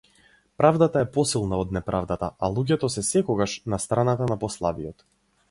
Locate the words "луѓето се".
2.55-3.05